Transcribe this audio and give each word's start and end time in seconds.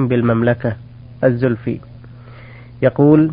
بالمملكة 0.00 0.76
الزلفي. 1.24 1.80
يقول 2.82 3.32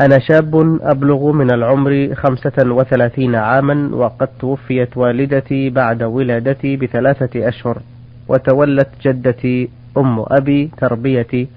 أنا 0.00 0.18
شاب 0.18 0.78
أبلغ 0.82 1.32
من 1.32 1.50
العمر 1.50 2.14
خمسة 2.14 2.52
وثلاثين 2.58 3.34
عاما 3.34 3.96
وقد 3.96 4.28
توفيت 4.40 4.96
والدتي 4.96 5.70
بعد 5.70 6.02
ولادتي 6.02 6.76
بثلاثة 6.76 7.48
أشهر 7.48 7.78
وتولت 8.28 8.88
جدتي 9.02 9.68
أم 9.96 10.24
أبي 10.28 10.70
تربيتي 10.76 11.48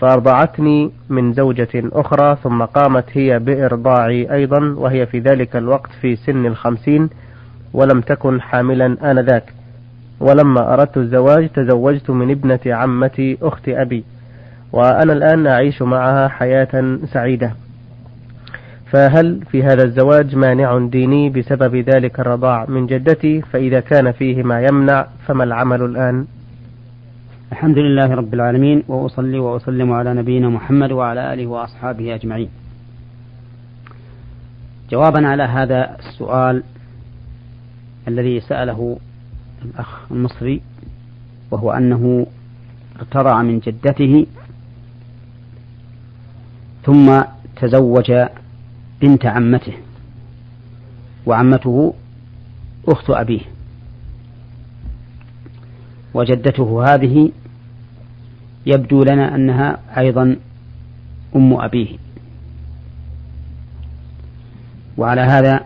فأرضعتني 0.00 0.90
من 1.08 1.32
زوجة 1.32 1.68
أخرى 1.74 2.36
ثم 2.42 2.62
قامت 2.62 3.04
هي 3.12 3.38
بإرضاعي 3.38 4.32
أيضا 4.32 4.74
وهي 4.76 5.06
في 5.06 5.18
ذلك 5.18 5.56
الوقت 5.56 5.90
في 6.00 6.16
سن 6.16 6.46
الخمسين 6.46 7.08
ولم 7.72 8.00
تكن 8.00 8.40
حاملا 8.40 9.10
آنذاك. 9.10 9.52
ولما 10.20 10.74
أردت 10.74 10.96
الزواج 10.96 11.48
تزوجت 11.48 12.10
من 12.10 12.30
ابنة 12.30 12.60
عمتي 12.66 13.38
أخت 13.42 13.68
أبي 13.68 14.04
وأنا 14.72 15.12
الآن 15.12 15.46
أعيش 15.46 15.82
معها 15.82 16.28
حياة 16.28 16.98
سعيدة. 17.12 17.52
فهل 18.92 19.40
في 19.50 19.62
هذا 19.62 19.84
الزواج 19.84 20.36
مانع 20.36 20.78
ديني 20.78 21.30
بسبب 21.30 21.76
ذلك 21.76 22.20
الرضاع 22.20 22.66
من 22.68 22.86
جدتي؟ 22.86 23.42
فإذا 23.42 23.80
كان 23.80 24.12
فيه 24.12 24.42
ما 24.42 24.62
يمنع 24.62 25.06
فما 25.26 25.44
العمل 25.44 25.82
الآن؟ 25.82 26.26
الحمد 27.52 27.78
لله 27.78 28.14
رب 28.14 28.34
العالمين 28.34 28.82
وأصلي 28.88 29.38
وأسلم 29.38 29.92
على 29.92 30.14
نبينا 30.14 30.48
محمد 30.48 30.92
وعلى 30.92 31.32
آله 31.32 31.46
وأصحابه 31.46 32.14
أجمعين. 32.14 32.48
جوابا 34.90 35.28
على 35.28 35.42
هذا 35.42 35.96
السؤال 35.98 36.62
الذي 38.08 38.40
سأله 38.40 38.98
الأخ 39.74 40.12
المصري 40.12 40.60
وهو 41.50 41.70
أنه 41.70 42.26
ارتضع 42.98 43.42
من 43.42 43.58
جدته 43.58 44.26
ثم 46.84 47.22
تزوج 47.56 48.12
بنت 49.02 49.26
عمته 49.26 49.72
وعمته 51.26 51.94
أخت 52.88 53.10
أبيه. 53.10 53.40
وجدته 56.14 56.94
هذه 56.94 57.32
يبدو 58.66 59.02
لنا 59.04 59.34
أنها 59.34 59.78
أيضا 59.98 60.36
أم 61.36 61.52
أبيه. 61.60 61.98
وعلى 64.98 65.20
هذا 65.20 65.60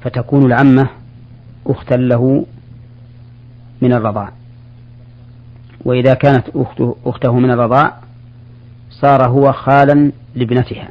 فتكون 0.00 0.46
العمة 0.46 0.88
أختا 1.66 1.94
له 1.94 2.46
من 3.82 3.92
الرضاع. 3.92 4.32
وإذا 5.84 6.14
كانت 6.14 6.44
أخته, 6.54 6.96
أخته 7.06 7.32
من 7.32 7.50
الرضاع 7.50 7.94
صار 8.90 9.26
هو 9.26 9.52
خالا 9.52 10.12
لابنتها. 10.34 10.88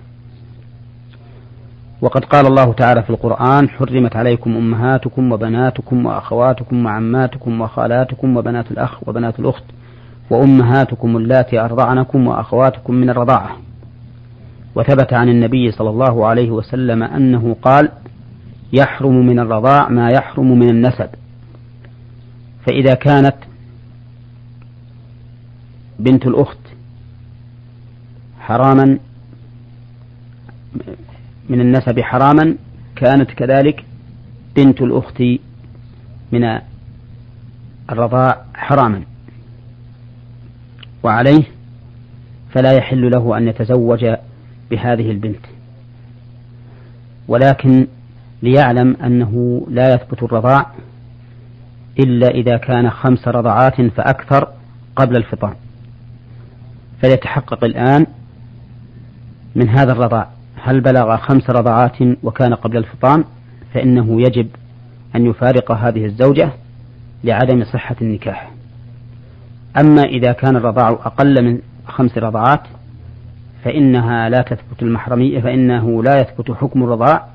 وقد 2.01 2.25
قال 2.25 2.45
الله 2.47 2.73
تعالى 2.73 3.03
في 3.03 3.09
القرآن 3.09 3.69
حرمت 3.69 4.15
عليكم 4.15 4.57
أمهاتكم 4.57 5.31
وبناتكم 5.31 6.05
وأخواتكم 6.05 6.85
وعماتكم 6.85 7.61
وخالاتكم 7.61 8.37
وبنات 8.37 8.71
الأخ 8.71 9.07
وبنات 9.07 9.39
الأخت 9.39 9.63
وأمهاتكم 10.29 11.17
اللاتي 11.17 11.59
أرضعنكم 11.59 12.27
وأخواتكم 12.27 12.93
من 12.93 13.09
الرضاعة. 13.09 13.57
وثبت 14.75 15.13
عن 15.13 15.29
النبي 15.29 15.71
صلى 15.71 15.89
الله 15.89 16.25
عليه 16.25 16.51
وسلم 16.51 17.03
أنه 17.03 17.55
قال 17.61 17.89
يحرم 18.73 19.25
من 19.25 19.39
الرضاع 19.39 19.89
ما 19.89 20.09
يحرم 20.09 20.59
من 20.59 20.69
النسب. 20.69 21.09
فإذا 22.65 22.93
كانت 22.93 23.35
بنت 25.99 26.27
الأخت 26.27 26.57
حراما 28.39 28.99
من 31.49 31.61
النسب 31.61 31.99
حراما 31.99 32.55
كانت 32.95 33.31
كذلك 33.31 33.85
بنت 34.55 34.81
الأخت 34.81 35.23
من 36.31 36.59
الرضاع 37.89 38.45
حراما. 38.53 39.03
وعليه 41.03 41.43
فلا 42.53 42.71
يحل 42.71 43.11
له 43.11 43.37
أن 43.37 43.47
يتزوج 43.47 44.05
بهذه 44.71 45.11
البنت. 45.11 45.45
ولكن 47.27 47.87
ليعلم 48.43 48.97
أنه 49.03 49.65
لا 49.69 49.93
يثبت 49.93 50.23
الرضاع 50.23 50.71
إلا 51.99 52.27
إذا 52.27 52.57
كان 52.57 52.89
خمس 52.89 53.27
رضعات 53.27 53.81
فأكثر 53.81 54.47
قبل 54.95 55.15
الفطام. 55.15 55.53
فليتحقق 57.01 57.63
الآن 57.63 58.05
من 59.55 59.69
هذا 59.69 59.91
الرضاع. 59.91 60.27
هل 60.63 60.81
بلغ 60.81 61.17
خمس 61.17 61.49
رضعات 61.49 61.97
وكان 62.23 62.53
قبل 62.53 62.77
الفطام؟ 62.77 63.25
فإنه 63.73 64.21
يجب 64.21 64.47
أن 65.15 65.25
يفارق 65.25 65.71
هذه 65.71 66.05
الزوجة 66.05 66.51
لعدم 67.23 67.63
صحة 67.63 67.95
النكاح. 68.01 68.51
أما 69.79 70.01
إذا 70.01 70.31
كان 70.31 70.55
الرضاع 70.55 70.89
أقل 70.89 71.43
من 71.43 71.59
خمس 71.87 72.17
رضعات 72.17 72.61
فإنها 73.63 74.29
لا 74.29 74.41
تثبت 74.41 74.81
المحرمية 74.81 75.41
فإنه 75.41 76.03
لا 76.03 76.21
يثبت 76.21 76.51
حكم 76.51 76.83
الرضاع 76.83 77.27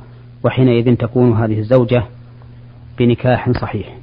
وحينئذ 0.45 0.97
تكون 0.97 1.33
هذه 1.33 1.59
الزوجة 1.59 2.03
بنكاح 2.99 3.51
صحيح. 3.51 3.96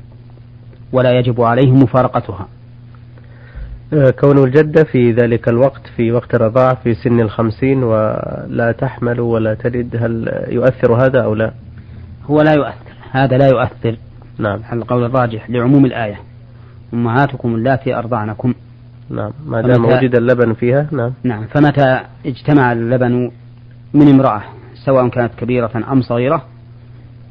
ولا 0.94 1.12
يجب 1.12 1.42
عليه 1.42 1.72
مفارقتها. 1.72 2.48
آه، 3.94 4.10
كون 4.10 4.44
الجدة 4.44 4.84
في 4.84 5.12
ذلك 5.12 5.50
الوقت 5.50 5.88
في 5.96 6.12
وقت 6.12 6.36
الرضاعة 6.36 6.76
في 6.76 6.94
سن 6.94 7.20
الخمسين 7.20 7.84
ولا 7.84 8.76
تحمل 8.78 9.20
ولا 9.20 9.54
تلد 9.54 9.96
هل 9.96 10.44
يؤثر 10.48 10.94
هذا 11.06 11.24
أو 11.24 11.34
لا؟ 11.34 11.52
هو 12.26 12.42
لا 12.42 12.54
يؤثر. 12.54 12.94
هذا 13.12 13.38
لا 13.38 13.48
يؤثر. 13.48 13.98
نعم. 14.40 14.60
على 14.70 14.80
القول 14.80 15.04
الراجح 15.04 15.50
لعموم 15.50 15.86
الآية؟ 15.86 16.20
أمهاتكم 16.94 17.56
اللاتي 17.56 17.96
أرضعنكم. 17.96 18.54
نعم. 19.10 19.32
ما 19.46 19.62
دام 19.62 19.86
وجد 19.86 20.16
اللبن 20.16 20.54
فيها 20.54 20.88
نعم. 20.92 21.14
نعم. 21.24 21.46
فمتى 21.46 22.00
اجتمع 22.26 22.72
اللبن 22.72 23.32
من 23.94 24.08
امرأة 24.08 24.44
سواء 24.86 25.08
كانت 25.08 25.32
كبيرة 25.38 25.72
أم 25.92 26.02
صغيرة 26.02 26.46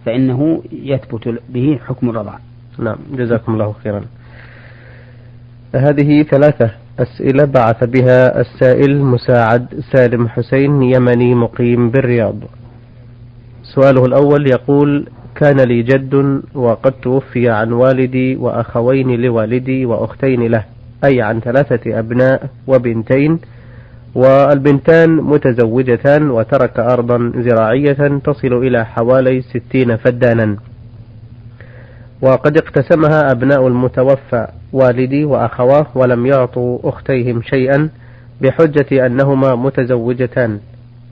فإنه 0.07 0.63
يثبت 0.73 1.41
به 1.49 1.79
حكم 1.87 2.11
الرضاع. 2.11 2.39
نعم 2.79 2.97
جزاكم 3.13 3.53
الله 3.55 3.75
خيرا. 3.85 4.03
هذه 5.75 6.23
ثلاثة 6.23 6.71
أسئلة 6.99 7.45
بعث 7.45 7.85
بها 7.85 8.41
السائل 8.41 9.03
مساعد 9.03 9.67
سالم 9.93 10.29
حسين 10.29 10.83
يمني 10.83 11.35
مقيم 11.35 11.91
بالرياض. 11.91 12.37
سؤاله 13.75 14.05
الأول 14.05 14.51
يقول 14.51 15.07
كان 15.35 15.61
لي 15.61 15.83
جد 15.83 16.43
وقد 16.55 16.93
توفي 16.93 17.51
عن 17.51 17.73
والدي 17.73 18.37
وأخوين 18.37 19.21
لوالدي 19.21 19.87
وأختين 19.87 20.43
له 20.43 20.65
أي 21.05 21.23
عن 21.23 21.41
ثلاثة 21.41 21.99
أبناء 21.99 22.51
وبنتين 22.67 23.39
والبنتان 24.15 25.17
متزوجتان 25.17 26.31
وترك 26.31 26.79
أرضا 26.81 27.33
زراعية 27.37 28.21
تصل 28.25 28.53
إلى 28.53 28.87
حوالي 28.87 29.43
ستين 29.43 29.97
فدانا. 29.97 30.57
وقد 32.23 32.57
اقتسمها 32.57 33.31
أبناء 33.31 33.67
المتوفى 33.67 34.47
والدي 34.73 35.25
وأخواه 35.25 35.87
ولم 35.95 36.27
يعطوا 36.27 36.79
أختيهم 36.89 37.43
شيئا 37.43 37.89
بحجة 38.41 39.07
أنهما 39.07 39.55
متزوجتان. 39.55 40.61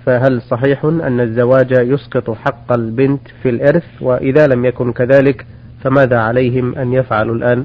فهل 0.06 0.42
صحيح 0.42 0.84
أن 0.84 1.20
الزواج 1.20 1.70
يسقط 1.70 2.30
حق 2.30 2.72
البنت 2.72 3.20
في 3.42 3.48
الإرث؟ 3.48 3.84
وإذا 4.00 4.46
لم 4.46 4.64
يكن 4.64 4.92
كذلك 4.92 5.46
فماذا 5.82 6.18
عليهم 6.18 6.74
أن 6.74 6.92
يفعلوا 6.92 7.34
الآن؟ 7.34 7.64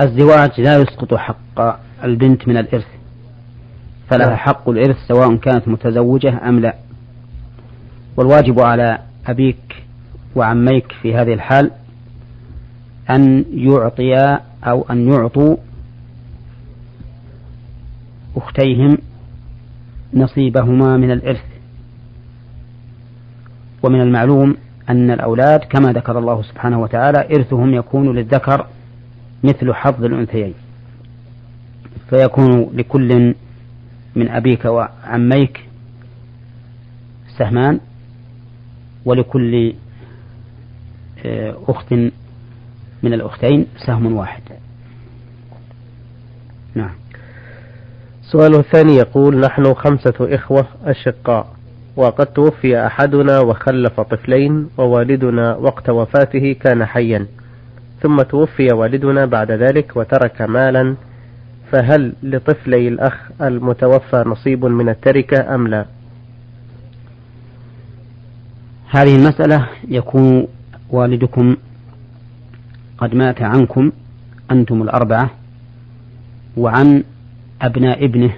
الزواج 0.00 0.60
لا 0.60 0.76
يسقط 0.76 1.14
حق 1.14 1.78
البنت 2.04 2.48
من 2.48 2.56
الإرث. 2.56 2.86
فلها 4.10 4.26
نعم. 4.26 4.36
حق 4.36 4.68
الإرث 4.68 4.96
سواء 5.08 5.36
كانت 5.36 5.68
متزوجة 5.68 6.48
أم 6.48 6.60
لا. 6.60 6.74
والواجب 8.16 8.60
على 8.60 8.98
أبيك 9.26 9.83
وعميك 10.36 10.92
في 11.02 11.14
هذه 11.14 11.32
الحال 11.34 11.70
أن 13.10 13.44
يعطيا 13.52 14.40
أو 14.64 14.82
أن 14.90 15.12
يعطوا 15.12 15.56
أختيهم 18.36 18.98
نصيبهما 20.14 20.96
من 20.96 21.10
الإرث. 21.10 21.44
ومن 23.82 24.00
المعلوم 24.00 24.56
أن 24.88 25.10
الأولاد 25.10 25.60
كما 25.60 25.92
ذكر 25.92 26.18
الله 26.18 26.42
سبحانه 26.42 26.80
وتعالى 26.80 27.18
إرثهم 27.36 27.74
يكون 27.74 28.16
للذكر 28.16 28.66
مثل 29.44 29.74
حظ 29.74 30.04
الأنثيين. 30.04 30.54
فيكون 32.10 32.70
لكل 32.74 33.34
من 34.16 34.28
أبيك 34.28 34.64
وعميك 34.64 35.64
سهمان 37.38 37.80
ولكل 39.04 39.74
أخت 41.68 41.92
من 43.02 43.12
الأختين 43.14 43.66
سهم 43.86 44.16
واحد. 44.16 44.42
نعم. 46.74 46.90
سؤاله 48.22 48.58
الثاني 48.58 48.96
يقول 48.96 49.40
نحن 49.40 49.74
خمسة 49.74 50.14
إخوة 50.20 50.66
أشقاء 50.84 51.46
وقد 51.96 52.26
توفي 52.26 52.86
أحدنا 52.86 53.40
وخلف 53.40 54.00
طفلين 54.00 54.68
ووالدنا 54.78 55.56
وقت 55.56 55.90
وفاته 55.90 56.56
كان 56.60 56.84
حيا 56.84 57.26
ثم 58.02 58.22
توفي 58.22 58.68
والدنا 58.72 59.26
بعد 59.26 59.50
ذلك 59.50 59.96
وترك 59.96 60.42
مالا 60.42 60.94
فهل 61.72 62.12
لطفلي 62.22 62.88
الأخ 62.88 63.30
المتوفى 63.42 64.24
نصيب 64.26 64.64
من 64.64 64.88
التركة 64.88 65.54
أم 65.54 65.68
لا؟ 65.68 65.86
هذه 68.90 69.16
المسألة 69.16 69.68
يكون 69.88 70.46
والدكم 70.90 71.56
قد 72.98 73.14
مات 73.14 73.42
عنكم 73.42 73.92
أنتم 74.50 74.82
الأربعة 74.82 75.30
وعن 76.56 77.04
أبناء 77.62 78.04
ابنه 78.04 78.32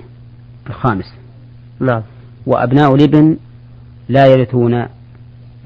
الخامس. 0.66 1.14
نعم. 1.80 2.02
وأبناء 2.46 2.94
الابن 2.94 3.36
لا 4.08 4.26
يرثون 4.26 4.86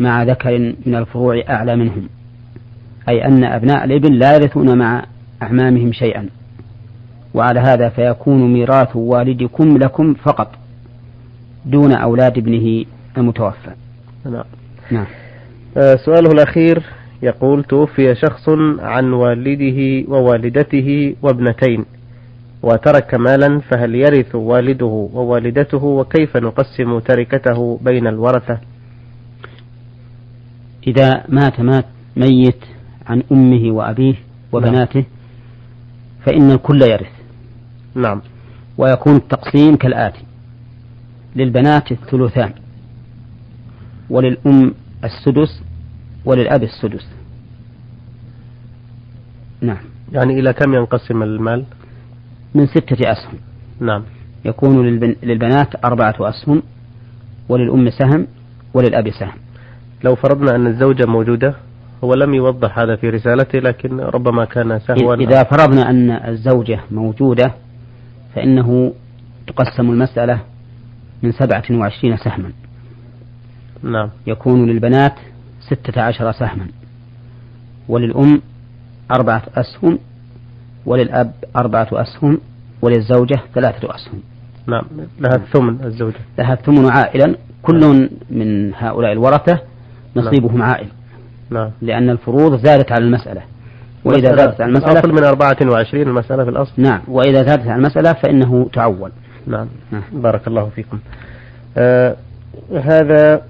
مع 0.01 0.23
ذكر 0.23 0.59
من 0.87 0.95
الفروع 0.95 1.43
أعلى 1.49 1.77
منهم 1.77 2.09
أي 3.09 3.27
أن 3.27 3.45
أبناء 3.45 3.85
الابن 3.85 4.13
لا 4.13 4.35
يرثون 4.35 4.79
مع 4.79 5.05
أعمامهم 5.43 5.93
شيئا. 5.93 6.29
وعلى 7.35 7.61
هذا 7.61 7.89
فيكون 7.89 8.53
ميراث 8.53 8.97
والدكم 8.97 9.79
لكم 9.79 10.15
فقط 10.15 10.51
دون 11.67 11.93
أولاد 11.93 12.39
ابنه 12.39 12.85
المتوفى. 13.19 13.71
نعم. 14.25 14.45
نعم. 14.91 15.07
سؤاله 15.75 16.31
الأخير 16.31 16.83
يقول 17.23 17.65
توفي 17.65 18.15
شخص 18.15 18.49
عن 18.79 19.13
والده 19.13 20.09
ووالدته 20.09 21.15
وابنتين 21.23 21.85
وترك 22.63 23.15
مالا 23.15 23.61
فهل 23.61 23.95
يرث 23.95 24.35
والده 24.35 25.09
ووالدته؟ 25.15 25.85
وكيف 25.85 26.37
نقسم 26.37 26.99
تركته 26.99 27.79
بين 27.83 28.07
الورثة؟ 28.07 28.59
إذا 30.87 31.25
مات 31.29 31.61
مات 31.61 31.85
ميت 32.17 32.65
عن 33.07 33.23
أمه 33.33 33.71
وأبيه 33.73 34.15
وبناته 34.53 35.05
فإن 36.27 36.51
الكل 36.51 36.83
يرث. 36.83 37.13
نعم. 37.95 38.21
ويكون 38.79 39.17
التقسيم 39.17 39.77
كالآتي 39.77 40.25
للبنات 41.37 41.93
الثلثان 41.93 42.53
وللأم 44.11 44.75
السدس 45.05 45.63
وللأب 46.25 46.63
السدس. 46.63 47.07
نعم. 49.61 49.81
يعني 50.13 50.41
إلى 50.41 50.53
كم 50.53 50.75
ينقسم 50.75 51.23
المال؟ 51.23 51.65
من 52.55 52.67
ستة 52.67 53.13
أسهم. 53.13 53.35
نعم. 53.81 54.03
يكون 54.45 54.87
للبن... 54.87 55.17
للبنات 55.23 55.85
أربعة 55.85 56.15
أسهم 56.21 56.63
وللأم 57.49 57.91
سهم 57.91 58.27
وللأب 58.75 59.11
سهم. 59.11 59.39
لو 60.05 60.15
فرضنا 60.15 60.57
أن 60.57 60.67
الزوجة 60.67 61.07
موجودة 61.07 61.55
هو 62.05 62.15
لم 62.15 62.35
يوضح 62.35 62.79
هذا 62.79 62.97
في 62.97 63.11
رسالته 63.11 63.59
لكن 63.59 64.01
ربما 64.01 64.45
كان 64.45 64.79
سهوا. 64.79 65.15
إذا 65.15 65.43
فرضنا 65.43 65.91
أن 65.91 66.11
الزوجة 66.11 66.81
موجودة 66.91 67.55
فإنه 68.35 68.93
تقسم 69.47 69.91
المسألة 69.91 70.41
من 71.23 71.33
سبعة 71.33 71.65
وعشرين 71.71 72.17
سهما. 72.17 72.53
نعم. 73.83 74.09
يكون 74.27 74.67
للبنات 74.67 75.15
ستة 75.61 76.03
عشر 76.03 76.33
سهما. 76.33 76.67
وللأم 77.89 78.43
أربعة 79.11 79.43
أسهم. 79.57 79.99
وللأب 80.87 81.33
أربعة 81.57 81.89
أسهم. 81.93 82.39
وللزوجة 82.83 83.41
ثلاثة 83.55 83.95
أسهم. 83.95 84.21
نعم. 84.67 84.85
لها 85.21 85.37
الثمن 85.37 85.85
الزوجة. 85.85 86.19
لها 86.39 86.53
الثمن 86.53 86.91
عائلا. 86.91 87.37
كل 87.63 88.09
من 88.31 88.75
هؤلاء 88.75 89.13
الورثة 89.13 89.61
نصيبهم 90.17 90.63
عائل. 90.63 90.89
نعم. 91.51 91.71
لأن 91.83 92.11
الفروض 92.11 92.67
زادت 92.67 92.93
على 92.93 93.05
المسألة. 93.05 93.43
وإذا 94.05 94.37
زادت 94.37 94.61
على 94.61 94.71
المسألة 94.71 95.01
أصل 95.01 95.13
من 95.13 95.25
24 95.25 96.09
المسألة 96.09 96.45
في 96.45 96.51
الأصل. 96.51 96.83
نعم. 96.83 97.01
وإذا 97.09 97.43
زادت 97.43 97.67
على 97.67 97.75
المسألة 97.75 98.13
فإنه 98.13 98.71
تعول. 98.73 99.11
نعم, 99.47 99.67
نعم. 99.91 100.03
بارك 100.13 100.49
الله 100.49 100.69
فيكم. 100.75 100.99
آه 101.77 102.17
هذا 102.83 103.43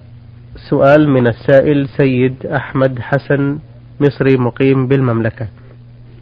سؤال 0.68 1.08
من 1.08 1.26
السائل 1.26 1.88
سيد 1.96 2.46
أحمد 2.46 2.98
حسن 2.98 3.58
مصري 4.00 4.36
مقيم 4.36 4.86
بالمملكة. 4.86 5.46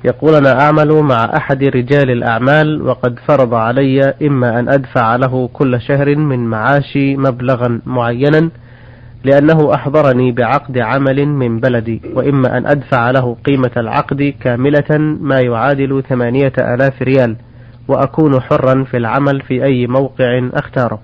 يقول 0.05 0.35
أنا 0.35 0.61
أعمل 0.61 0.93
مع 1.03 1.37
أحد 1.37 1.65
رجال 1.65 2.11
الأعمال 2.11 2.83
وقد 2.83 3.19
فرض 3.27 3.55
علي 3.55 4.15
إما 4.23 4.61
أن 4.61 4.69
أدفع 4.69 5.17
له 5.17 5.49
كل 5.53 5.81
شهر 5.81 6.17
من 6.17 6.39
معاشي 6.47 7.17
مبلغا 7.17 7.81
معينا 7.87 8.51
لأنه 9.25 9.75
أحضرني 9.75 10.33
بعقد 10.33 10.79
عمل 10.79 11.27
من 11.27 11.61
بلدي 11.61 12.01
وإما 12.15 12.59
أن 12.59 12.67
أدفع 12.67 13.11
له 13.11 13.37
قيمة 13.47 13.71
العقد 13.77 14.35
كاملة 14.41 14.99
ما 15.21 15.41
يعادل 15.41 16.03
ثمانية 16.09 16.53
آلاف 16.59 17.03
ريال 17.03 17.37
وأكون 17.89 18.41
حرا 18.41 18.85
في 18.85 18.97
العمل 18.97 19.41
في 19.41 19.65
أي 19.65 19.87
موقع 19.87 20.49
أختاره. 20.55 20.99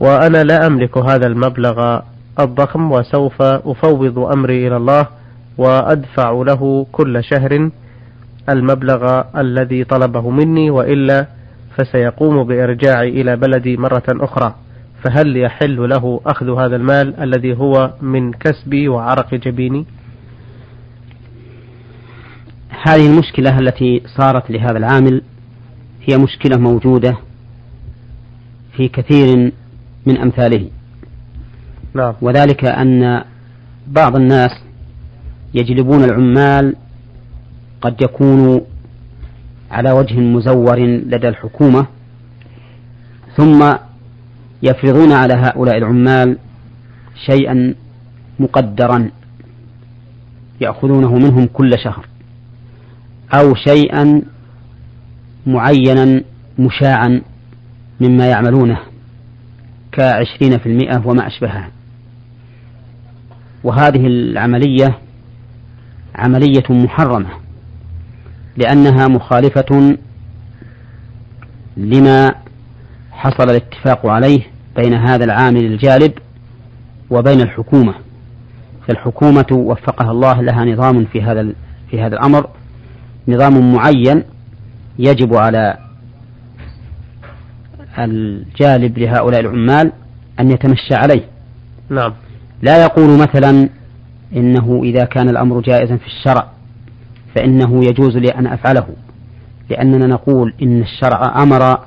وأنا 0.00 0.44
لا 0.44 0.66
أملك 0.66 0.98
هذا 0.98 1.26
المبلغ 1.26 2.00
الضخم 2.40 2.92
وسوف 2.92 3.42
أفوض 3.42 4.18
أمري 4.18 4.68
إلى 4.68 4.76
الله 4.76 5.06
وأدفع 5.58 6.30
له 6.30 6.86
كل 6.92 7.24
شهر 7.24 7.70
المبلغ 8.48 9.22
الذي 9.36 9.84
طلبه 9.84 10.30
مني 10.30 10.70
وإلا 10.70 11.26
فسيقوم 11.76 12.44
بإرجاعي 12.44 13.08
إلى 13.08 13.36
بلدي 13.36 13.76
مرة 13.76 14.02
أخرى. 14.08 14.54
فهل 15.02 15.36
يحل 15.36 15.88
له 15.88 16.20
أخذ 16.26 16.58
هذا 16.58 16.76
المال 16.76 17.20
الذي 17.20 17.56
هو 17.56 17.90
من 18.02 18.32
كسبي 18.32 18.88
وعرق 18.88 19.34
جبيني؟ 19.34 19.86
هذه 22.86 23.06
المشكلة 23.06 23.58
التي 23.58 24.02
صارت 24.18 24.50
لهذا 24.50 24.78
العامل 24.78 25.22
هي 26.02 26.18
مشكلة 26.18 26.56
موجودة 26.58 27.16
في 28.76 28.88
كثير 28.88 29.52
من 30.06 30.18
أمثاله. 30.18 30.70
نعم. 31.94 32.14
وذلك 32.20 32.64
أن 32.64 33.24
بعض 33.86 34.16
الناس 34.16 34.50
يجلبون 35.54 36.04
العمال 36.04 36.76
قد 37.80 38.02
يكون 38.02 38.60
على 39.70 39.92
وجه 39.92 40.20
مزور 40.20 40.78
لدى 40.80 41.28
الحكومة 41.28 41.86
ثم 43.36 43.72
يفرضون 44.62 45.12
على 45.12 45.34
هؤلاء 45.34 45.76
العمال 45.76 46.38
شيئا 47.26 47.74
مقدرا 48.38 49.10
يأخذونه 50.60 51.14
منهم 51.14 51.46
كل 51.46 51.78
شهر 51.84 52.06
أو 53.34 53.54
شيئا 53.54 54.22
معينا 55.46 56.22
مشاعا 56.58 57.22
مما 58.00 58.26
يعملونه 58.26 58.78
كعشرين 59.92 60.58
في 60.58 60.66
المئة 60.66 61.06
وما 61.06 61.26
أشبهها 61.26 61.70
وهذه 63.64 64.06
العملية 64.06 64.98
عملية 66.14 66.64
محرمة 66.70 67.30
لأنها 68.56 69.08
مخالفة 69.08 69.96
لما 71.76 72.34
حصل 73.12 73.50
الاتفاق 73.50 74.06
عليه 74.06 74.40
بين 74.76 74.94
هذا 74.94 75.24
العامل 75.24 75.64
الجالب 75.64 76.12
وبين 77.10 77.40
الحكومة. 77.40 77.94
فالحكومة 78.88 79.46
وفقها 79.52 80.10
الله 80.10 80.40
لها 80.40 80.64
نظام 80.64 81.04
في 81.04 81.22
هذا 81.22 81.52
في 81.90 82.02
هذا 82.02 82.16
الأمر 82.16 82.48
نظام 83.28 83.74
معين 83.74 84.22
يجب 84.98 85.34
على 85.34 85.78
الجالب 87.98 88.98
لهؤلاء 88.98 89.40
العمال 89.40 89.92
أن 90.40 90.50
يتمشى 90.50 90.94
عليه. 90.94 91.24
نعم. 91.90 92.12
لا 92.64 92.82
يقول 92.82 93.18
مثلا 93.18 93.68
إنه 94.36 94.80
إذا 94.84 95.04
كان 95.04 95.28
الأمر 95.28 95.60
جائزا 95.60 95.96
في 95.96 96.06
الشرع 96.06 96.46
فإنه 97.34 97.84
يجوز 97.84 98.16
لي 98.16 98.28
أن 98.28 98.46
أفعله 98.46 98.86
لأننا 99.70 100.06
نقول 100.06 100.54
إن 100.62 100.80
الشرع 100.82 101.42
أمر 101.42 101.78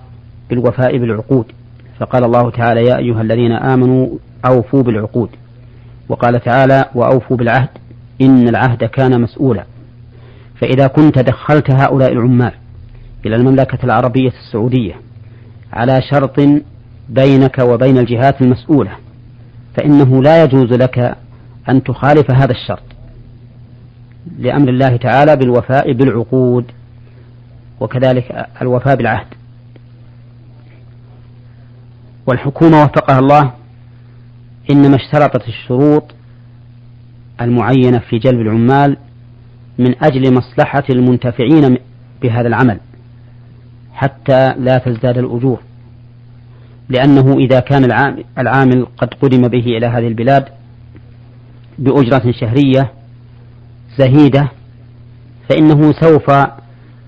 بالوفاء 0.50 0.98
بالعقود. 0.98 1.46
فقال 2.00 2.24
الله 2.24 2.52
تعالى 2.52 2.84
يا 2.86 2.98
أيها 2.98 3.22
الذين 3.22 3.52
آمنوا 3.52 4.08
أوفوا 4.46 4.82
بالعقود 4.84 5.30
وقال 6.10 6.40
تعالى 6.44 6.86
وأوفوا 6.96 7.38
بالعهد 7.38 7.70
إن 8.22 8.48
العهد 8.48 8.84
كان 8.84 9.22
مسؤولا 9.22 9.64
فإذا 10.62 10.88
كنت 10.88 11.20
دخلت 11.20 11.72
هؤلاء 11.72 12.12
العمال 12.12 12.52
إلى 13.26 13.36
المملكة 13.36 13.80
العربية 13.84 14.30
السعودية 14.30 14.94
على 15.74 16.02
شرط 16.12 16.40
بينك 17.10 17.60
وبين 17.60 17.98
الجهات 17.98 18.42
المسؤولة 18.42 18.92
فإنه 19.78 20.24
لا 20.24 20.44
يجوز 20.44 20.74
لك 20.74 21.18
أن 21.70 21.84
تخالف 21.84 22.32
هذا 22.32 22.52
الشرط 22.52 22.84
لأمر 24.40 24.70
الله 24.70 24.98
تعالى 24.98 25.36
بالوفاء 25.36 25.94
بالعقود 25.94 26.66
وكذلك 27.80 28.48
الوفاء 28.62 28.96
بالعهد. 28.96 29.28
والحكومة 32.28 32.84
وفقها 32.84 33.20
الله 33.20 33.54
إنما 34.72 34.96
اشترطت 34.96 35.48
الشروط 35.48 36.16
المعينة 37.42 38.00
في 38.00 38.18
جلب 38.18 38.40
العمال 38.42 38.98
من 39.78 40.04
أجل 40.04 40.34
مصلحة 40.34 40.84
المنتفعين 40.90 41.78
بهذا 42.22 42.48
العمل 42.48 42.80
حتى 43.94 44.54
لا 44.58 44.78
تزداد 44.78 45.18
الأجور. 45.18 45.60
لأنه 46.90 47.38
إذا 47.38 47.60
كان 47.60 48.14
العامل 48.38 48.88
قد 48.98 49.14
قدم 49.14 49.48
به 49.48 49.66
إلى 49.78 49.86
هذه 49.86 50.08
البلاد 50.08 50.46
بأجرة 51.78 52.32
شهرية 52.32 52.92
زهيدة 53.98 54.52
فإنه 55.50 55.92
سوف 55.92 56.32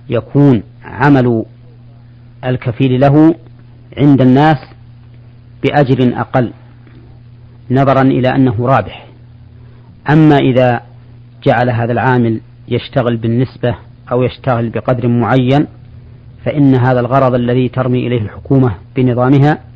يكون 0.09 0.63
عمل 0.83 1.45
الكفيل 2.45 2.99
له 2.99 3.35
عند 3.97 4.21
الناس 4.21 4.57
بأجر 5.63 6.19
أقل 6.19 6.53
نظرا 7.71 8.01
إلى 8.01 8.35
أنه 8.35 8.65
رابح. 8.65 9.05
أما 10.09 10.37
إذا 10.37 10.81
جعل 11.43 11.69
هذا 11.69 11.91
العامل 11.91 12.41
يشتغل 12.67 13.17
بالنسبة 13.17 13.75
أو 14.11 14.23
يشتغل 14.23 14.69
بقدر 14.69 15.07
معين 15.07 15.67
فإن 16.45 16.75
هذا 16.75 16.99
الغرض 16.99 17.33
الذي 17.33 17.69
ترمي 17.69 18.07
إليه 18.07 18.21
الحكومة 18.21 18.75
بنظامها 18.95 19.68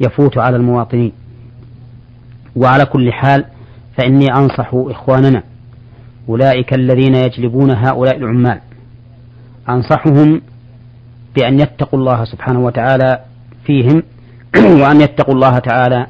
يفوت 0.00 0.38
على 0.38 0.56
المواطنين. 0.56 1.12
وعلى 2.56 2.84
كل 2.84 3.12
حال 3.12 3.44
فإني 3.96 4.26
أنصح 4.32 4.70
إخواننا 4.74 5.42
أولئك 6.28 6.74
الذين 6.74 7.14
يجلبون 7.14 7.70
هؤلاء 7.70 8.16
العمال 8.16 8.60
أنصحهم 9.68 10.42
بأن 11.36 11.60
يتقوا 11.60 11.98
الله 11.98 12.24
سبحانه 12.24 12.60
وتعالى 12.60 13.20
فيهم 13.64 14.02
وأن 14.82 15.00
يتقوا 15.00 15.34
الله 15.34 15.58
تعالى 15.58 16.06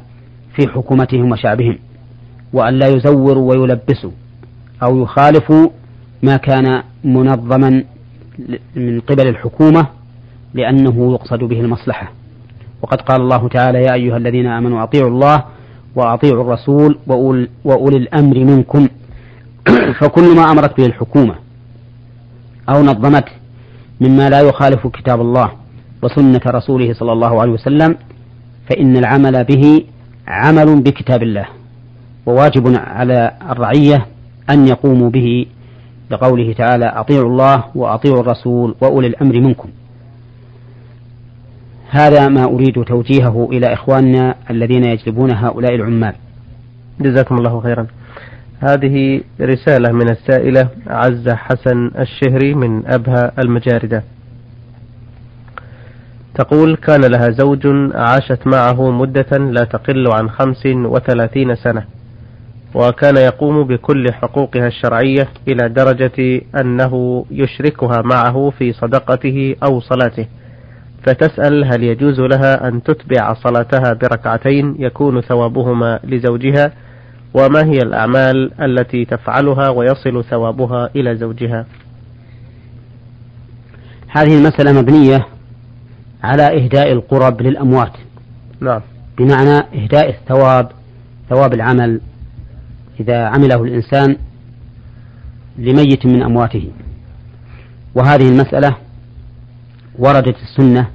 في 0.54 0.68
حكومتهم 0.68 1.32
وشعبهم 1.32 1.78
وأن 2.52 2.74
لا 2.74 2.88
يزوروا 2.88 3.50
ويلبسوا 3.50 4.10
أو 4.82 5.02
يخالفوا 5.02 5.68
ما 6.22 6.36
كان 6.36 6.82
منظما 7.04 7.84
من 8.76 9.00
قبل 9.00 9.28
الحكومة 9.28 9.86
لأنه 10.54 11.12
يقصد 11.12 11.38
به 11.38 11.60
المصلحة. 11.60 12.12
وقد 12.82 13.00
قال 13.00 13.20
الله 13.20 13.48
تعالى 13.48 13.82
يا 13.82 13.94
أيها 13.94 14.16
الذين 14.16 14.46
آمنوا 14.46 14.82
أطيعوا 14.82 15.10
الله 15.10 15.44
وأطيعوا 15.96 16.42
الرسول 16.42 16.98
وأولي 17.64 17.96
الأمر 17.96 18.38
منكم. 18.38 18.88
فكل 20.00 20.36
ما 20.36 20.42
أمرت 20.52 20.76
به 20.76 20.86
الحكومة 20.86 21.34
أو 22.68 22.82
نظمته 22.82 23.32
مما 24.00 24.30
لا 24.30 24.40
يخالف 24.40 24.86
كتاب 24.86 25.20
الله 25.20 25.52
وسنة 26.02 26.40
رسوله 26.46 26.92
صلى 26.92 27.12
الله 27.12 27.40
عليه 27.40 27.52
وسلم 27.52 27.96
فإن 28.70 28.96
العمل 28.96 29.44
به 29.44 29.84
عمل 30.26 30.82
بكتاب 30.82 31.22
الله 31.22 31.46
وواجب 32.26 32.74
على 32.76 33.32
الرعية 33.50 34.06
أن 34.50 34.68
يقوموا 34.68 35.10
به 35.10 35.46
لقوله 36.10 36.52
تعالى 36.52 36.86
أطيعوا 36.86 37.28
الله 37.30 37.64
وأطيعوا 37.74 38.20
الرسول 38.20 38.74
وأولي 38.80 39.06
الأمر 39.06 39.40
منكم. 39.40 39.68
هذا 41.90 42.28
ما 42.28 42.44
أريد 42.44 42.84
توجيهه 42.84 43.48
إلى 43.52 43.72
إخواننا 43.72 44.34
الذين 44.50 44.84
يجلبون 44.84 45.30
هؤلاء 45.30 45.74
العمال. 45.74 46.14
جزاكم 47.00 47.34
الله 47.34 47.60
خيرا. 47.60 47.86
هذه 48.60 49.20
رسالة 49.40 49.92
من 49.92 50.10
السائلة 50.10 50.68
عزة 50.86 51.34
حسن 51.34 51.90
الشهري 51.98 52.54
من 52.54 52.86
أبها 52.86 53.32
المجاردة. 53.38 54.02
تقول 56.34 56.76
كان 56.76 57.00
لها 57.00 57.30
زوج 57.30 57.66
عاشت 57.94 58.46
معه 58.46 58.90
مدة 58.90 59.38
لا 59.38 59.64
تقل 59.64 60.08
عن 60.12 60.30
خمس 60.30 60.66
وثلاثين 60.66 61.54
سنة 61.54 61.84
وكان 62.74 63.16
يقوم 63.16 63.64
بكل 63.64 64.12
حقوقها 64.12 64.66
الشرعية 64.66 65.28
إلى 65.48 65.68
درجة 65.68 66.42
أنه 66.60 67.24
يشركها 67.30 68.02
معه 68.02 68.50
في 68.58 68.72
صدقته 68.72 69.56
أو 69.62 69.80
صلاته. 69.80 70.26
فتسأل 71.02 71.64
هل 71.64 71.82
يجوز 71.82 72.20
لها 72.20 72.68
أن 72.68 72.82
تتبع 72.82 73.34
صلاتها 73.34 73.92
بركعتين 73.92 74.76
يكون 74.78 75.20
ثوابهما 75.20 76.00
لزوجها 76.04 76.72
وما 77.34 77.64
هي 77.64 77.78
الأعمال 77.78 78.62
التي 78.62 79.04
تفعلها 79.04 79.68
ويصل 79.68 80.24
ثوابها 80.24 80.90
إلى 80.96 81.16
زوجها؟ 81.16 81.66
هذه 84.08 84.38
المسألة 84.38 84.72
مبنية 84.72 85.26
على 86.22 86.64
إهداء 86.64 86.92
القرب 86.92 87.42
للأموات. 87.42 87.92
نعم. 88.60 88.80
بمعنى 89.18 89.58
إهداء 89.74 90.08
الثواب 90.10 90.68
ثواب 91.30 91.54
العمل. 91.54 92.00
إذا 93.00 93.24
عمله 93.24 93.64
الإنسان 93.64 94.16
لميت 95.58 96.06
من 96.06 96.22
أمواته. 96.22 96.70
وهذه 97.94 98.28
المسألة 98.28 98.87
وردت 99.98 100.36
السنة 100.42 100.88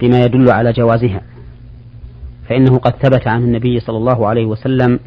بما 0.00 0.24
يدل 0.24 0.50
على 0.50 0.72
جوازها 0.72 1.20
فإنه 2.48 2.78
قد 2.78 2.92
ثبت 2.92 3.28
عن 3.28 3.42
النبي 3.42 3.80
صلى 3.80 3.96
الله 3.96 4.26
عليه 4.26 4.46
وسلم 4.46 5.00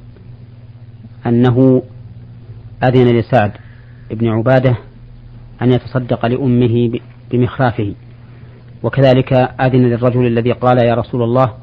أنه 1.25 1.83
أذن 2.83 3.19
لسعد 3.19 3.51
بن 4.11 4.27
عبادة 4.27 4.77
أن 5.61 5.71
يتصدق 5.71 6.25
لأمه 6.25 6.99
بمخرافه 7.31 7.93
وكذلك 8.83 9.33
أذن 9.33 9.81
للرجل 9.81 10.27
الذي 10.27 10.51
قال 10.51 10.85
يا 10.85 10.93
رسول 10.93 11.23
الله 11.23 11.53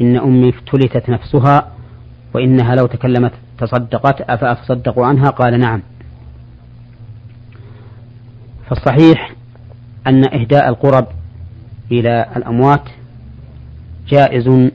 إن 0.00 0.16
أمي 0.16 0.48
افتلتت 0.48 1.10
نفسها 1.10 1.72
وإنها 2.34 2.74
لو 2.74 2.86
تكلمت 2.86 3.32
تصدقت 3.58 4.20
أفأتصدق 4.20 4.98
عنها؟ 4.98 5.30
قال 5.30 5.60
نعم. 5.60 5.82
فالصحيح 8.68 9.35
أن 10.06 10.24
إهداء 10.40 10.68
القرب 10.68 11.06
إلى 11.92 12.26
الأموات 12.36 12.82
جائز 14.08 14.70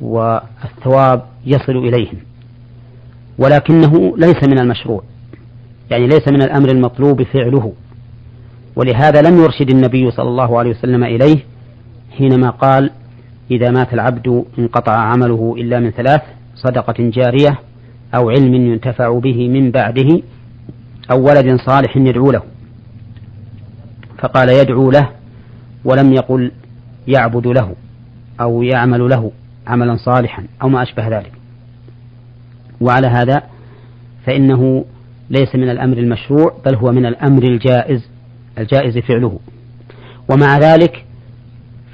والثواب 0.00 1.22
يصل 1.46 1.76
إليهم 1.76 2.16
ولكنه 3.38 4.16
ليس 4.16 4.44
من 4.44 4.58
المشروع 4.58 5.02
يعني 5.90 6.06
ليس 6.06 6.28
من 6.28 6.42
الأمر 6.42 6.68
المطلوب 6.68 7.22
فعله 7.22 7.72
ولهذا 8.76 9.22
لم 9.22 9.38
يرشد 9.38 9.70
النبي 9.70 10.10
صلى 10.10 10.28
الله 10.28 10.58
عليه 10.58 10.70
وسلم 10.70 11.04
إليه 11.04 11.38
حينما 12.18 12.50
قال 12.50 12.90
إذا 13.50 13.70
مات 13.70 13.94
العبد 13.94 14.44
انقطع 14.58 14.92
عمله 14.92 15.54
إلا 15.58 15.80
من 15.80 15.90
ثلاث 15.90 16.22
صدقة 16.54 16.94
جارية 16.98 17.58
أو 18.14 18.30
علم 18.30 18.54
ينتفع 18.54 19.18
به 19.18 19.48
من 19.48 19.70
بعده 19.70 20.22
أو 21.10 21.22
ولد 21.28 21.60
صالح 21.66 21.96
يدعو 21.96 22.30
له. 22.30 22.42
فقال 24.20 24.48
يدعو 24.48 24.90
له 24.90 25.08
ولم 25.84 26.12
يقل 26.12 26.52
يعبد 27.08 27.46
له 27.46 27.74
أو 28.40 28.62
يعمل 28.62 29.08
له 29.08 29.32
عملا 29.66 29.96
صالحا 29.96 30.44
أو 30.62 30.68
ما 30.68 30.82
أشبه 30.82 31.08
ذلك. 31.08 31.32
وعلى 32.80 33.06
هذا 33.06 33.42
فإنه 34.26 34.84
ليس 35.30 35.54
من 35.54 35.70
الأمر 35.70 35.98
المشروع 35.98 36.54
بل 36.66 36.74
هو 36.74 36.92
من 36.92 37.06
الأمر 37.06 37.42
الجائز 37.42 38.08
الجائز 38.58 38.98
فعله. 38.98 39.38
ومع 40.28 40.58
ذلك 40.58 41.04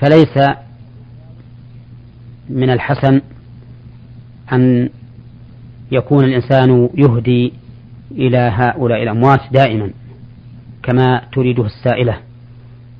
فليس 0.00 0.48
من 2.50 2.70
الحسن 2.70 3.20
أن 4.52 4.88
يكون 5.92 6.24
الإنسان 6.24 6.88
يهدي 6.94 7.52
إلى 8.10 8.38
هؤلاء 8.38 9.02
الأموات 9.02 9.40
دائما. 9.52 9.90
كما 10.86 11.22
تريده 11.32 11.66
السائلة. 11.66 12.18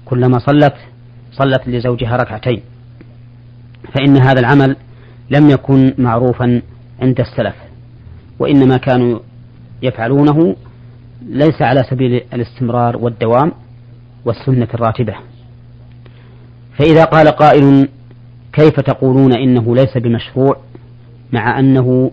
كلما 0.05 0.38
صلت 0.38 0.75
صلت 1.33 1.69
لزوجها 1.69 2.16
ركعتين. 2.16 2.61
فإن 3.95 4.16
هذا 4.16 4.40
العمل 4.40 4.76
لم 5.31 5.50
يكن 5.50 5.95
معروفا 5.99 6.62
عند 7.02 7.21
السلف 7.21 7.55
وإنما 8.38 8.76
كانوا 8.76 9.19
يفعلونه 9.83 10.57
ليس 11.28 11.62
على 11.62 11.83
سبيل 11.90 12.23
الاستمرار 12.35 12.97
والدوام 12.97 13.52
والسنة 14.25 14.69
الراتبة. 14.75 15.14
فإذا 16.78 17.05
قال 17.05 17.28
قائل 17.28 17.88
كيف 18.52 18.81
تقولون 18.81 19.33
إنه 19.33 19.75
ليس 19.75 19.97
بمشروع؟ 19.97 20.57
مع 21.33 21.59
أنه 21.59 22.11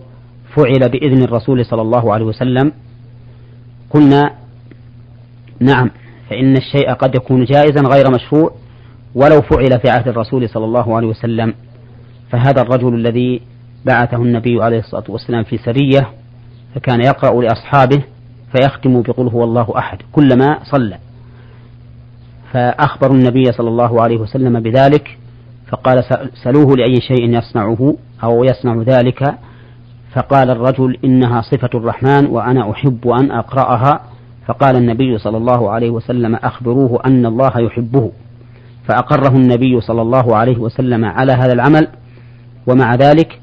فعل 0.56 0.88
بإذن 0.88 1.22
الرسول 1.22 1.66
صلى 1.66 1.82
الله 1.82 2.14
عليه 2.14 2.24
وسلم 2.24 2.72
قلنا 3.90 4.30
نعم. 5.64 5.90
فإن 6.30 6.56
الشيء 6.56 6.92
قد 6.92 7.14
يكون 7.14 7.44
جائزا 7.44 7.80
غير 7.80 8.10
مشروع 8.10 8.54
ولو 9.14 9.40
فعل 9.40 9.80
في 9.80 9.90
عهد 9.90 10.08
الرسول 10.08 10.48
صلى 10.48 10.64
الله 10.64 10.96
عليه 10.96 11.06
وسلم. 11.06 11.54
فهذا 12.30 12.62
الرجل 12.62 12.94
الذي 12.94 13.40
بعثه 13.84 14.16
النبي 14.16 14.62
عليه 14.62 14.78
الصلاة 14.78 15.04
والسلام 15.08 15.44
في 15.44 15.58
سرية 15.58 16.08
فكان 16.74 17.00
يقرأ 17.00 17.42
لأصحابه 17.42 18.02
فيختم 18.54 19.02
بقول 19.02 19.28
هو 19.28 19.44
الله 19.44 19.78
أحد 19.78 19.98
كلما 20.12 20.58
صلى. 20.62 20.98
فأخبروا 22.52 23.16
النبي 23.16 23.44
صلى 23.52 23.68
الله 23.68 24.02
عليه 24.02 24.16
وسلم 24.16 24.60
بذلك 24.60 25.18
فقال 25.68 26.04
سلوه 26.44 26.76
لأي 26.76 27.00
شيء 27.00 27.38
يصنعه 27.38 27.96
أو 28.24 28.44
يصنع 28.44 28.82
ذلك. 28.82 29.34
فقال 30.14 30.50
الرجل 30.50 30.98
إنها 31.04 31.42
صفة 31.42 31.70
الرحمن 31.74 32.26
وأنا 32.26 32.70
أحب 32.70 33.08
أن 33.08 33.30
أقرأها 33.30 34.00
فقال 34.46 34.76
النبي 34.76 35.18
صلى 35.18 35.36
الله 35.36 35.70
عليه 35.70 35.90
وسلم 35.90 36.34
أخبروه 36.34 37.00
أن 37.06 37.26
الله 37.26 37.52
يحبه. 37.56 38.12
فأقره 38.88 39.36
النبي 39.36 39.80
صلى 39.80 40.02
الله 40.02 40.36
عليه 40.36 40.58
وسلم 40.58 41.04
على 41.04 41.32
هذا 41.32 41.52
العمل 41.52 41.88
ومع 42.66 42.94
ذلك 42.94 43.40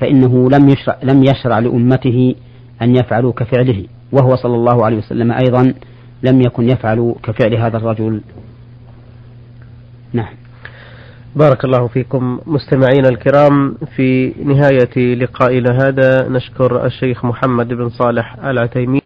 فإنه 0.00 0.50
لم 0.50 0.68
يشرع, 0.68 0.96
لم 1.02 1.24
يشرع 1.24 1.58
لأمته 1.58 2.34
أن 2.82 2.96
يفعلوا 2.96 3.32
كفعله. 3.32 3.84
وهو 4.12 4.36
صلى 4.36 4.54
الله 4.54 4.84
عليه 4.84 4.96
وسلم 4.96 5.32
أيضا 5.32 5.74
لم 6.22 6.40
يكن 6.40 6.68
يفعل 6.68 7.14
كفعل 7.22 7.54
هذا 7.54 7.76
الرجل. 7.76 8.20
نعم. 10.12 10.34
بارك 11.36 11.64
الله 11.64 11.86
فيكم 11.86 12.40
مستمعينا 12.46 13.08
الكرام 13.08 13.74
في 13.96 14.32
نهاية 14.44 15.14
لقائنا 15.14 15.78
هذا 15.82 16.28
نشكر 16.28 16.86
الشيخ 16.86 17.24
محمد 17.24 17.68
بن 17.68 17.88
صالح 17.88 18.44
العتيمي. 18.44 19.03